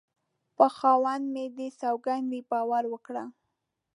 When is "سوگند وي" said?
1.79-2.41